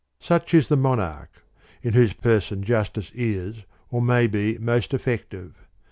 Such 0.19 0.55
is 0.55 0.67
thel 0.67 0.79
Monarch, 0.79 1.31
in 1.83 1.93
whose 1.93 2.13
person 2.13 2.63
Justice 2.63 3.11
is 3.13 3.57
or 3.91 4.01
may 4.01 4.25
be' 4.25 4.57
most 4.57 4.95
effective. 4.95 5.53